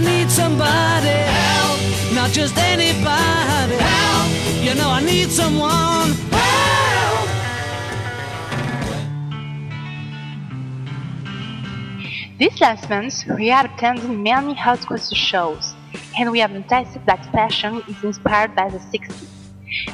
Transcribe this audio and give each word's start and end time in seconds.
need 0.00 0.30
somebody 0.30 1.08
help, 1.08 1.80
not 2.14 2.30
just 2.30 2.56
anybody 2.56 3.76
help. 3.76 4.30
You 4.62 4.74
know 4.74 4.90
I 4.90 5.02
need 5.04 5.30
someone 5.30 6.12
help. 6.30 7.28
This 12.38 12.60
last 12.60 12.88
month, 12.88 13.24
we 13.38 13.48
have 13.48 13.66
attended 13.66 14.08
many 14.10 14.54
concert 14.54 15.02
shows, 15.14 15.74
and 16.18 16.30
we 16.30 16.40
have 16.40 16.52
noticed 16.52 16.98
that 17.04 17.26
fashion 17.32 17.82
is 17.86 18.02
inspired 18.02 18.54
by 18.56 18.70
the 18.70 18.78
60s. 18.78 19.26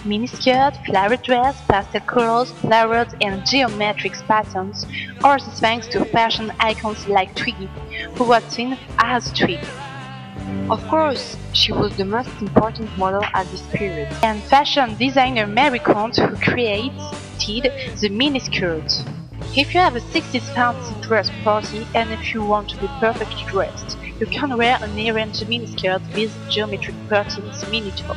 Miniskirt, 0.05 0.75
flower 0.87 1.17
dress, 1.17 1.61
pastel 1.67 2.01
colors, 2.03 2.51
flowers, 2.53 3.13
and 3.21 3.45
geometric 3.45 4.15
patterns 4.29 4.87
are 5.25 5.39
thanks 5.39 5.87
to 5.89 6.05
fashion 6.05 6.53
icons 6.61 7.07
like 7.09 7.35
Twiggy, 7.35 7.69
who 8.15 8.25
was 8.25 8.45
seen 8.45 8.79
as 8.99 9.33
Twig. 9.33 9.61
Of 10.71 10.87
course, 10.89 11.37
she 11.53 11.73
was 11.73 11.97
the 11.97 12.05
most 12.05 12.31
important 12.41 12.97
model 12.99 13.25
at 13.35 13.47
this 13.51 13.63
period. 13.73 14.09
And 14.23 14.43
fashion 14.43 14.97
designer 14.97 15.47
Mary 15.47 15.79
Quant 15.79 16.17
who 16.17 16.37
created 16.37 16.93
the 18.01 18.09
miniskirt. 18.11 18.91
If 19.57 19.73
you 19.73 19.81
have 19.81 19.97
a 19.97 20.01
60s 20.01 20.53
fancy 20.55 20.95
dress 21.01 21.31
party 21.45 21.87
and 21.95 22.11
if 22.11 22.35
you 22.35 22.45
want 22.45 22.69
to 22.71 22.77
be 22.79 22.89
perfectly 23.01 23.45
dressed, 23.47 23.97
you 24.21 24.27
can 24.27 24.57
wear 24.57 24.77
an 24.83 24.99
errant 24.99 25.35
miniskirt 25.49 26.03
with 26.15 26.33
geometric 26.51 26.97
patterns 27.09 27.65
mini 27.71 27.91
top. 27.93 28.17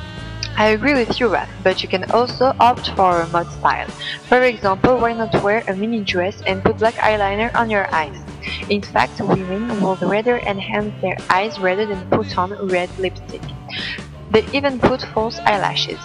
I 0.57 0.69
agree 0.69 0.93
with 0.93 1.19
you, 1.19 1.29
Raph, 1.29 1.47
but 1.63 1.81
you 1.81 1.87
can 1.87 2.09
also 2.11 2.53
opt 2.59 2.89
for 2.91 3.21
a 3.21 3.27
mod 3.29 3.49
style. 3.51 3.87
For 4.27 4.41
example, 4.41 4.97
why 4.97 5.13
not 5.13 5.41
wear 5.41 5.63
a 5.67 5.75
mini 5.75 6.01
dress 6.03 6.41
and 6.45 6.61
put 6.61 6.79
black 6.79 6.95
eyeliner 6.95 7.53
on 7.55 7.69
your 7.69 7.87
eyes? 7.95 8.17
In 8.69 8.81
fact, 8.81 9.19
women 9.21 9.81
would 9.81 10.01
rather 10.01 10.37
enhance 10.39 10.93
their 11.01 11.17
eyes 11.29 11.59
rather 11.59 11.85
than 11.85 12.09
put 12.09 12.37
on 12.37 12.51
red 12.67 12.89
lipstick. 12.99 13.41
They 14.31 14.45
even 14.53 14.79
put 14.79 15.01
false 15.13 15.39
eyelashes. 15.39 15.99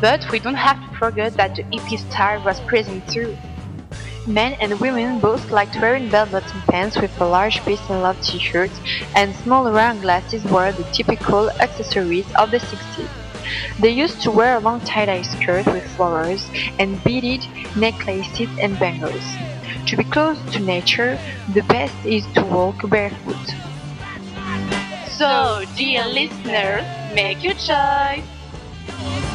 But 0.00 0.30
we 0.30 0.38
don't 0.38 0.54
have 0.54 0.78
to 0.78 0.96
forget 0.96 1.34
that 1.34 1.56
the 1.56 1.64
hippie 1.64 1.98
style 1.98 2.42
was 2.44 2.60
present 2.60 3.08
too. 3.08 3.36
Men 4.26 4.52
and 4.60 4.78
women 4.78 5.18
both 5.18 5.50
liked 5.50 5.80
wearing 5.80 6.10
bell-bottom 6.10 6.60
pants 6.68 7.00
with 7.00 7.18
a 7.20 7.24
large 7.24 7.64
peace 7.64 7.80
and 7.88 8.02
love 8.02 8.20
t-shirts, 8.20 8.78
and 9.16 9.34
small 9.36 9.72
round 9.72 10.02
glasses 10.02 10.44
were 10.44 10.70
the 10.70 10.84
typical 10.92 11.50
accessories 11.52 12.26
of 12.36 12.50
the 12.50 12.58
60s. 12.58 13.08
They 13.80 13.90
used 13.90 14.20
to 14.22 14.30
wear 14.30 14.56
a 14.56 14.60
long 14.60 14.80
tie-dye 14.82 15.22
skirt 15.22 15.66
with 15.66 15.84
flowers 15.96 16.46
and 16.78 17.02
beaded 17.02 17.46
necklaces 17.74 18.50
and 18.60 18.78
bangles. 18.78 19.24
To 19.88 19.96
be 19.96 20.04
close 20.04 20.38
to 20.52 20.60
nature, 20.60 21.18
the 21.54 21.62
best 21.62 21.94
is 22.04 22.26
to 22.34 22.42
walk 22.42 22.86
barefoot. 22.90 23.54
So, 25.08 25.64
dear 25.76 26.04
listeners, 26.06 26.84
make 27.14 27.42
your 27.42 27.54
choice! 27.54 29.27